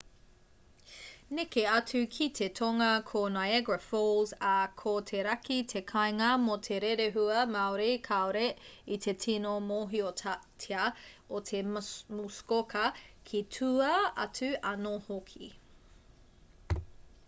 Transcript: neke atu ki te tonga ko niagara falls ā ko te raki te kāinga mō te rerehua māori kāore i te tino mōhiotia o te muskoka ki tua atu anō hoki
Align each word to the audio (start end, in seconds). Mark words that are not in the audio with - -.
neke 1.39 1.63
atu 1.71 1.99
ki 2.13 2.27
te 2.37 2.45
tonga 2.59 2.87
ko 3.09 3.19
niagara 3.33 3.81
falls 3.87 4.31
ā 4.51 4.53
ko 4.83 4.93
te 5.11 5.19
raki 5.27 5.57
te 5.73 5.81
kāinga 5.91 6.29
mō 6.47 6.55
te 6.69 6.79
rerehua 6.85 7.43
māori 7.57 7.91
kāore 8.09 8.43
i 8.97 8.99
te 9.05 9.15
tino 9.27 9.53
mōhiotia 9.67 10.89
o 11.39 11.43
te 11.53 11.61
muskoka 11.77 12.85
ki 13.31 13.43
tua 13.61 13.93
atu 14.27 14.51
anō 14.75 14.95
hoki 15.11 15.55